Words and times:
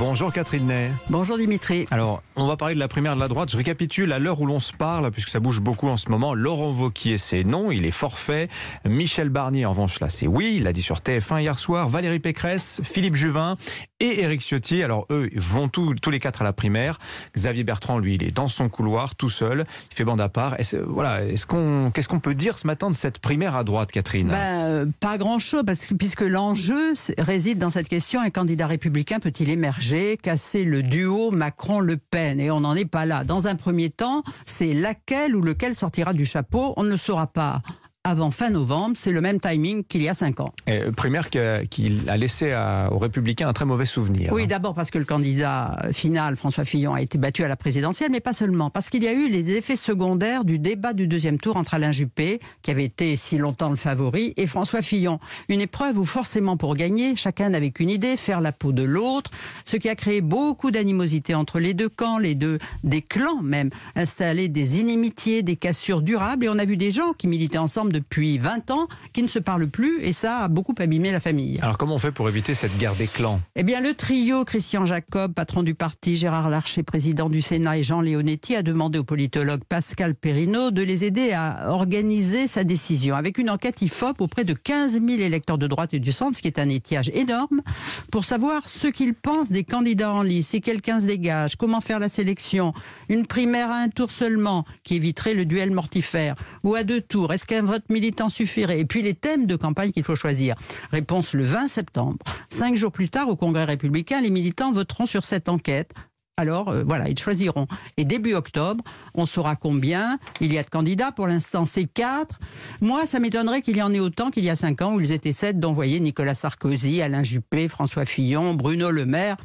Bonjour 0.00 0.32
Catherine 0.32 0.66
Ney. 0.66 0.90
Bonjour 1.10 1.36
Dimitri. 1.36 1.86
Alors, 1.90 2.22
on 2.34 2.46
va 2.46 2.56
parler 2.56 2.74
de 2.74 2.80
la 2.80 2.88
primaire 2.88 3.16
de 3.16 3.20
la 3.20 3.28
droite. 3.28 3.50
Je 3.50 3.58
récapitule 3.58 4.14
à 4.14 4.18
l'heure 4.18 4.40
où 4.40 4.46
l'on 4.46 4.58
se 4.58 4.72
parle, 4.72 5.10
puisque 5.10 5.28
ça 5.28 5.40
bouge 5.40 5.60
beaucoup 5.60 5.88
en 5.88 5.98
ce 5.98 6.08
moment. 6.08 6.32
Laurent 6.32 6.72
Vauquier, 6.72 7.18
c'est 7.18 7.44
non, 7.44 7.70
il 7.70 7.84
est 7.84 7.90
forfait. 7.90 8.48
Michel 8.88 9.28
Barnier, 9.28 9.66
en 9.66 9.70
revanche, 9.70 10.00
là, 10.00 10.08
c'est 10.08 10.26
oui. 10.26 10.54
Il 10.56 10.62
l'a 10.62 10.72
dit 10.72 10.80
sur 10.80 11.00
TF1 11.00 11.42
hier 11.42 11.58
soir. 11.58 11.90
Valérie 11.90 12.18
Pécresse, 12.18 12.80
Philippe 12.82 13.14
Juvin 13.14 13.58
et 14.00 14.22
Éric 14.22 14.40
Ciotti. 14.40 14.82
Alors, 14.82 15.04
eux, 15.10 15.28
ils 15.34 15.40
vont 15.40 15.68
tous, 15.68 15.94
tous 15.96 16.10
les 16.10 16.18
quatre 16.18 16.40
à 16.40 16.44
la 16.44 16.54
primaire. 16.54 16.98
Xavier 17.36 17.62
Bertrand, 17.62 17.98
lui, 17.98 18.14
il 18.14 18.22
est 18.22 18.34
dans 18.34 18.48
son 18.48 18.70
couloir, 18.70 19.14
tout 19.16 19.28
seul. 19.28 19.66
Il 19.90 19.94
fait 19.94 20.04
bande 20.04 20.22
à 20.22 20.30
part. 20.30 20.58
Est 20.58 20.76
voilà, 20.76 21.26
est-ce 21.26 21.44
qu'on, 21.44 21.90
qu'est-ce 21.92 22.08
qu'on 22.08 22.20
peut 22.20 22.34
dire 22.34 22.56
ce 22.56 22.66
matin 22.66 22.88
de 22.88 22.94
cette 22.94 23.18
primaire 23.18 23.54
à 23.54 23.64
droite, 23.64 23.92
Catherine? 23.92 24.28
Ben, 24.28 24.64
euh, 24.64 24.86
Pas 24.98 25.18
grand-chose, 25.18 25.64
parce 25.66 25.84
que, 25.84 25.92
puisque 25.92 26.22
l'enjeu 26.22 26.94
réside 27.18 27.58
dans 27.58 27.68
cette 27.68 27.88
question 27.88 28.22
un 28.22 28.30
candidat 28.30 28.66
républicain 28.66 29.18
peut-il 29.20 29.50
émerger, 29.50 29.89
casser 30.22 30.64
le 30.64 30.82
duo 30.82 31.30
Macron-Le 31.30 31.96
Pen 31.96 32.40
Et 32.40 32.50
on 32.50 32.60
n'en 32.60 32.74
est 32.74 32.84
pas 32.84 33.06
là. 33.06 33.24
Dans 33.24 33.48
un 33.48 33.54
premier 33.54 33.90
temps, 33.90 34.22
c'est 34.44 34.72
laquelle 34.72 35.34
ou 35.34 35.42
lequel 35.42 35.74
sortira 35.74 36.12
du 36.12 36.24
chapeau, 36.24 36.74
on 36.76 36.84
ne 36.84 36.90
le 36.90 36.96
saura 36.96 37.26
pas 37.26 37.62
avant 38.04 38.30
fin 38.30 38.48
novembre. 38.48 38.94
C'est 38.96 39.12
le 39.12 39.20
même 39.20 39.40
timing 39.40 39.84
qu'il 39.84 40.02
y 40.02 40.08
a 40.08 40.14
cinq 40.14 40.40
ans. 40.40 40.52
Et 40.66 40.80
primaire 40.96 41.28
qui 41.28 41.38
a, 41.38 42.16
laissé 42.16 42.54
aux 42.90 42.98
Républicains 42.98 43.48
un 43.48 43.52
très 43.52 43.66
mauvais 43.66 43.84
souvenir. 43.84 44.32
Oui, 44.32 44.46
d'abord 44.46 44.74
parce 44.74 44.90
que 44.90 44.98
le 44.98 45.04
candidat 45.04 45.76
final, 45.92 46.36
François 46.36 46.64
Fillon, 46.64 46.94
a 46.94 47.02
été 47.02 47.18
battu 47.18 47.44
à 47.44 47.48
la 47.48 47.56
présidentielle, 47.56 48.10
mais 48.10 48.20
pas 48.20 48.32
seulement. 48.32 48.70
Parce 48.70 48.88
qu'il 48.88 49.04
y 49.04 49.08
a 49.08 49.12
eu 49.12 49.28
les 49.28 49.52
effets 49.52 49.76
secondaires 49.76 50.44
du 50.44 50.58
débat 50.58 50.94
du 50.94 51.06
deuxième 51.06 51.38
tour 51.38 51.56
entre 51.56 51.74
Alain 51.74 51.92
Juppé, 51.92 52.40
qui 52.62 52.70
avait 52.70 52.84
été 52.84 53.16
si 53.16 53.36
longtemps 53.36 53.70
le 53.70 53.76
favori, 53.76 54.32
et 54.36 54.46
François 54.46 54.82
Fillon. 54.82 55.20
Une 55.48 55.60
épreuve 55.60 55.98
où 55.98 56.04
forcément 56.04 56.56
pour 56.56 56.76
gagner, 56.76 57.16
chacun 57.16 57.50
n'avait 57.50 57.70
qu'une 57.70 57.90
idée, 57.90 58.16
faire 58.16 58.40
la 58.40 58.52
peau 58.52 58.72
de 58.72 58.82
l'autre, 58.82 59.30
ce 59.64 59.76
qui 59.76 59.88
a 59.88 59.94
créé 59.94 60.22
beaucoup 60.22 60.70
d'animosité 60.70 61.34
entre 61.34 61.58
les 61.58 61.74
deux 61.74 61.88
camps, 61.88 62.18
les 62.18 62.34
deux, 62.34 62.58
des 62.82 63.02
clans 63.02 63.42
même, 63.42 63.70
installé 63.94 64.48
des 64.48 64.80
inimitiés, 64.80 65.42
des 65.42 65.56
cassures 65.56 66.00
durables, 66.00 66.46
et 66.46 66.48
on 66.48 66.58
a 66.58 66.64
vu 66.64 66.76
des 66.76 66.90
gens 66.90 67.12
qui 67.12 67.26
militaient 67.26 67.58
ensemble 67.58 67.89
depuis 67.92 68.38
20 68.38 68.70
ans 68.70 68.88
qui 69.12 69.22
ne 69.22 69.28
se 69.28 69.38
parlent 69.38 69.68
plus 69.68 70.02
et 70.02 70.12
ça 70.12 70.40
a 70.40 70.48
beaucoup 70.48 70.74
abîmé 70.78 71.12
la 71.12 71.20
famille. 71.20 71.58
Alors 71.62 71.78
comment 71.78 71.94
on 71.94 71.98
fait 71.98 72.12
pour 72.12 72.28
éviter 72.28 72.54
cette 72.54 72.76
guerre 72.78 72.94
des 72.94 73.06
clans? 73.06 73.40
Eh 73.56 73.62
bien 73.62 73.80
le 73.80 73.94
trio 73.94 74.44
Christian 74.44 74.86
Jacob, 74.86 75.34
patron 75.34 75.62
du 75.62 75.74
parti, 75.74 76.16
Gérard 76.16 76.50
Larcher, 76.50 76.82
président 76.82 77.28
du 77.28 77.42
Sénat 77.42 77.78
et 77.78 77.82
Jean 77.82 78.00
Leonetti 78.00 78.56
a 78.56 78.62
demandé 78.62 78.98
au 78.98 79.04
politologue 79.04 79.62
Pascal 79.68 80.14
Perrineau 80.14 80.70
de 80.70 80.82
les 80.82 81.04
aider 81.04 81.32
à 81.32 81.70
organiser 81.70 82.46
sa 82.46 82.64
décision 82.64 83.16
avec 83.16 83.38
une 83.38 83.50
enquête 83.50 83.82
IFOP 83.82 84.20
auprès 84.20 84.44
de 84.44 84.54
15 84.54 84.92
000 84.92 85.08
électeurs 85.20 85.58
de 85.58 85.66
droite 85.66 85.94
et 85.94 85.98
du 85.98 86.12
centre, 86.12 86.36
ce 86.36 86.42
qui 86.42 86.48
est 86.48 86.58
un 86.58 86.68
étiage 86.68 87.10
énorme, 87.14 87.62
pour 88.10 88.24
savoir 88.24 88.68
ce 88.68 88.86
qu'ils 88.86 89.14
pensent 89.14 89.50
des 89.50 89.64
candidats 89.64 90.12
en 90.12 90.22
lice, 90.22 90.48
si 90.48 90.60
quelqu'un 90.60 91.00
se 91.00 91.06
dégage, 91.06 91.56
comment 91.56 91.80
faire 91.80 91.98
la 91.98 92.08
sélection, 92.08 92.72
une 93.08 93.26
primaire 93.26 93.70
à 93.70 93.76
un 93.76 93.88
tour 93.88 94.10
seulement 94.10 94.64
qui 94.82 94.94
éviterait 94.94 95.34
le 95.34 95.44
duel 95.44 95.70
mortifère, 95.70 96.34
ou 96.62 96.74
à 96.74 96.84
deux 96.84 97.00
tours, 97.00 97.32
est-ce 97.32 97.46
qu'un 97.46 97.62
vote 97.62 97.79
militant 97.88 98.28
suffirait 98.28 98.80
Et 98.80 98.84
puis 98.84 99.02
les 99.02 99.14
thèmes 99.14 99.46
de 99.46 99.56
campagne 99.56 99.92
qu'il 99.92 100.04
faut 100.04 100.16
choisir. 100.16 100.56
Réponse 100.90 101.34
le 101.34 101.44
20 101.44 101.68
septembre. 101.68 102.18
Cinq 102.48 102.76
jours 102.76 102.92
plus 102.92 103.08
tard, 103.08 103.28
au 103.28 103.36
Congrès 103.36 103.64
républicain, 103.64 104.20
les 104.20 104.30
militants 104.30 104.72
voteront 104.72 105.06
sur 105.06 105.24
cette 105.24 105.48
enquête 105.48 105.92
alors 106.40 106.68
euh, 106.70 106.82
voilà, 106.84 107.08
ils 107.08 107.18
choisiront. 107.18 107.66
Et 107.96 108.04
début 108.04 108.34
octobre, 108.34 108.82
on 109.14 109.26
saura 109.26 109.56
combien 109.56 110.18
il 110.40 110.52
y 110.52 110.58
a 110.58 110.62
de 110.62 110.68
candidats. 110.68 111.12
Pour 111.12 111.26
l'instant, 111.26 111.66
c'est 111.66 111.84
quatre. 111.84 112.40
Moi, 112.80 113.06
ça 113.06 113.20
m'étonnerait 113.20 113.62
qu'il 113.62 113.76
y 113.76 113.82
en 113.82 113.92
ait 113.92 114.00
autant 114.00 114.30
qu'il 114.30 114.44
y 114.44 114.50
a 114.50 114.56
cinq 114.56 114.82
ans 114.82 114.94
où 114.94 115.00
ils 115.00 115.12
étaient 115.12 115.32
sept 115.32 115.60
d'envoyer 115.60 116.00
Nicolas 116.00 116.34
Sarkozy, 116.34 117.02
Alain 117.02 117.22
Juppé, 117.22 117.68
François 117.68 118.04
Fillon, 118.04 118.54
Bruno 118.54 118.90
Le 118.90 119.06
Maire, 119.06 119.36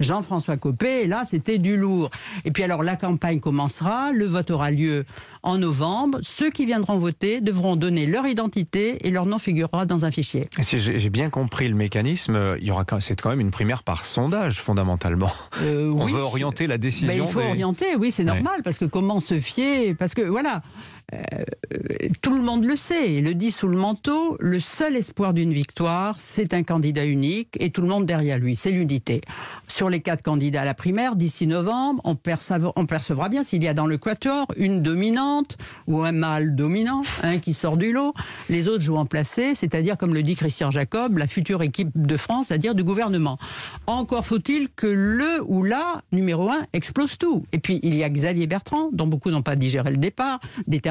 Jean-François 0.00 0.56
Copé. 0.56 1.02
Et 1.02 1.06
là, 1.06 1.24
c'était 1.26 1.58
du 1.58 1.76
lourd. 1.76 2.10
Et 2.44 2.50
puis 2.50 2.62
alors, 2.62 2.82
la 2.82 2.96
campagne 2.96 3.40
commencera, 3.40 4.12
le 4.12 4.26
vote 4.26 4.50
aura 4.50 4.70
lieu 4.70 5.04
en 5.42 5.58
novembre. 5.58 6.18
Ceux 6.22 6.50
qui 6.50 6.66
viendront 6.66 6.98
voter 6.98 7.40
devront 7.40 7.74
donner 7.74 8.06
leur 8.06 8.26
identité 8.26 9.06
et 9.06 9.10
leur 9.10 9.26
nom 9.26 9.38
figurera 9.38 9.86
dans 9.86 10.04
un 10.04 10.10
fichier. 10.10 10.48
Si 10.60 10.78
j'ai 10.78 11.10
bien 11.10 11.30
compris 11.30 11.68
le 11.68 11.74
mécanisme, 11.74 12.56
il 12.60 12.66
y 12.66 12.70
aura 12.70 12.84
c'est 13.00 13.20
quand 13.20 13.30
même 13.30 13.40
une 13.40 13.50
primaire 13.50 13.82
par 13.82 14.04
sondage 14.04 14.60
fondamentalement. 14.60 15.30
Euh, 15.62 15.90
on 15.90 16.04
oui. 16.04 16.12
veut 16.12 16.24
orienter 16.42 16.66
la 16.66 16.78
décision. 16.78 17.08
Ben, 17.08 17.22
il 17.22 17.28
faut 17.28 17.40
orienter, 17.40 17.96
oui, 17.96 18.10
c'est 18.10 18.24
normal 18.24 18.62
parce 18.62 18.78
que 18.78 18.84
comment 18.84 19.20
se 19.20 19.38
fier 19.40 19.94
Parce 19.94 20.14
que 20.14 20.22
voilà, 20.22 20.62
tout 22.22 22.34
le 22.34 22.42
monde 22.42 22.64
le 22.64 22.76
sait, 22.76 23.20
le 23.20 23.34
dit 23.34 23.50
sous 23.50 23.68
le 23.68 23.76
manteau, 23.76 24.36
le 24.40 24.60
seul 24.60 24.96
espoir 24.96 25.34
d'une 25.34 25.52
victoire, 25.52 26.16
c'est 26.18 26.54
un 26.54 26.62
candidat 26.62 27.04
unique 27.04 27.56
et 27.60 27.70
tout 27.70 27.82
le 27.82 27.88
monde 27.88 28.06
derrière 28.06 28.38
lui, 28.38 28.56
c'est 28.56 28.70
l'unité. 28.70 29.20
Sur 29.68 29.90
les 29.90 30.00
quatre 30.00 30.22
candidats 30.22 30.62
à 30.62 30.64
la 30.64 30.74
primaire, 30.74 31.16
d'ici 31.16 31.46
novembre, 31.46 32.00
on, 32.04 32.14
percevra, 32.14 33.28
bien 33.28 33.42
s'il 33.42 33.62
y 33.62 33.68
a 33.68 33.74
dans 33.74 33.86
le 33.86 33.98
quatuor 33.98 34.46
une 34.56 34.80
dominante 34.80 35.56
ou 35.86 36.02
un 36.02 36.12
mâle 36.12 36.54
dominant, 36.54 37.02
un 37.22 37.38
qui 37.38 37.52
sort 37.52 37.76
du 37.76 37.92
lot, 37.92 38.14
les 38.48 38.68
autres 38.68 38.82
jouent 38.82 38.96
en 38.96 39.06
placé, 39.06 39.54
c'est-à-dire, 39.54 39.98
comme 39.98 40.14
le 40.14 40.22
dit 40.22 40.36
Christian 40.36 40.70
Jacob, 40.70 41.18
la 41.18 41.26
future 41.26 41.62
équipe 41.62 41.90
de 41.94 42.16
France, 42.16 42.46
c'est-à-dire 42.48 42.74
du 42.74 42.84
gouvernement. 42.84 43.38
Encore 43.86 44.24
faut-il 44.24 44.68
que 44.68 44.86
le 44.86 45.42
ou 45.46 45.62
la 45.62 46.02
numéro 46.12 46.50
un 46.50 46.66
explose 46.72 47.18
tout. 47.18 47.44
Et 47.52 47.58
puis, 47.58 47.80
il 47.82 47.94
y 47.94 48.04
a 48.04 48.10
Xavier 48.10 48.46
Bertrand, 48.46 48.90
dont 48.92 49.06
beaucoup 49.06 49.30
n'ont 49.30 49.42
pas 49.42 49.56
digéré 49.56 49.90
le 49.90 49.96
départ, 49.96 50.40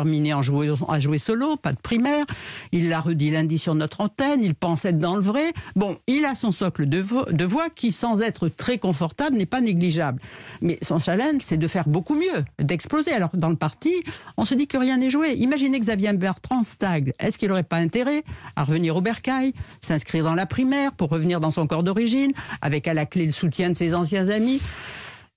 déterminé 0.02 0.34
en 0.34 0.42
jouer, 0.42 0.74
à 0.88 1.00
jouer 1.00 1.20
solo, 1.20 1.58
pas 1.58 1.74
de 1.74 1.80
primaire. 1.80 2.26
Il 2.72 2.90
l'a 2.90 3.00
redit 3.00 3.30
lundi 3.30 3.60
sur 3.60 3.76
notre 3.76 4.02
antenne, 4.02 4.44
il 4.44 4.56
pense 4.56 4.86
être 4.86 4.98
dans 4.98 5.16
le 5.16 5.22
vrai. 5.22 5.54
Bon, 5.76 5.98
il 6.08 6.26
a 6.26 6.34
son 6.34 6.52
socle 6.52 6.88
de, 6.88 7.46
voix 7.46 7.70
qui, 7.70 7.92
sans 7.92 8.22
être 8.22 8.48
très 8.48 8.80
confortable, 8.80 9.38
n'est 9.38 9.46
pas 9.46 9.62
négligeable. 9.62 10.20
Mais 10.62 10.80
son 10.82 11.00
challenge, 11.00 11.42
c'est 11.42 11.58
de 11.58 11.68
faire 11.68 11.88
beaucoup 11.88 12.16
mieux, 12.16 12.44
d'exploser. 12.60 13.12
Alors 13.12 13.30
dans 13.34 13.50
le 13.50 13.56
parti, 13.56 13.94
on 14.38 14.46
se 14.46 14.56
dit 14.56 14.68
que 14.68 14.78
rien 14.78 14.98
n'est 14.98 15.12
joué. 15.12 15.34
Imaginez 15.34 15.80
Xavier 15.80 16.14
Bertrand 16.14 16.64
stagne. 16.64 17.14
Est-ce 17.20 17.38
qu'il 17.38 17.50
n'aurait 17.50 17.64
pas 17.64 17.78
intérêt 17.78 18.24
à 18.56 18.64
revenir 18.64 18.96
au 18.96 19.02
bercail, 19.02 19.54
s'inscrire 19.82 20.24
dans 20.24 20.36
la 20.36 20.48
primaire 20.48 20.94
pour 20.94 21.10
revenir 21.10 21.40
dans 21.40 21.52
son 21.52 21.68
corps 21.68 21.84
d'origine, 21.84 22.32
avec 22.62 22.88
à 22.88 22.96
la 22.96 23.06
clé 23.06 23.28
le 23.28 23.32
soutien 23.32 23.70
de 23.70 23.76
ses 23.76 23.94
anciens 23.94 24.30
amis? 24.30 24.62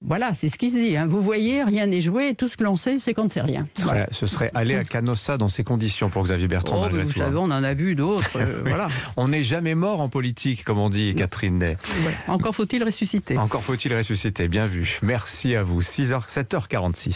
Voilà, 0.06 0.34
c'est 0.34 0.48
ce 0.48 0.58
qui 0.58 0.70
se 0.70 0.76
dit. 0.76 0.96
Hein. 0.96 1.06
Vous 1.06 1.22
voyez, 1.22 1.62
rien 1.62 1.86
n'est 1.86 2.02
joué. 2.02 2.34
Tout 2.34 2.48
ce 2.48 2.56
que 2.56 2.64
l'on 2.64 2.76
sait, 2.76 2.98
c'est 2.98 3.14
qu'on 3.14 3.24
ne 3.24 3.30
sait 3.30 3.40
rien. 3.40 3.66
Ce 4.10 4.26
serait, 4.26 4.50
aller 4.54 4.74
à 4.74 4.84
Canossa 4.84 5.38
dans 5.38 5.48
ces 5.48 5.64
conditions 5.64 6.10
pour 6.10 6.22
Xavier 6.24 6.46
Bertrand. 6.46 6.86
Oh, 6.86 6.94
vous 6.94 7.12
savez, 7.12 7.36
on 7.36 7.44
en 7.44 7.64
a 7.64 7.74
vu 7.74 7.94
d'autres. 7.94 8.36
Euh, 8.36 8.62
voilà. 8.66 8.88
On 9.16 9.28
n'est 9.28 9.42
jamais 9.42 9.74
mort 9.74 10.00
en 10.00 10.08
politique, 10.08 10.64
comme 10.64 10.78
on 10.78 10.90
dit, 10.90 11.14
Catherine 11.14 11.58
Ney. 11.58 11.76
Encore 12.28 12.54
faut-il 12.54 12.84
ressusciter. 12.84 13.38
Encore 13.38 13.62
faut-il 13.62 13.96
ressusciter. 13.96 14.48
Bien 14.48 14.66
vu. 14.66 14.98
Merci 15.02 15.56
à 15.56 15.62
vous. 15.62 15.80
6h, 15.80 16.28
7h46. 16.28 17.12